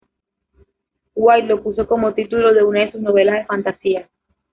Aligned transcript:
White 1.13 1.45
lo 1.47 1.61
puso 1.61 1.85
como 1.85 2.15
título 2.15 2.55
de 2.55 2.63
una 2.63 2.79
de 2.85 2.91
sus 2.91 3.01
novelas 3.01 3.35
de 3.37 3.45
fantasía. 3.45 4.09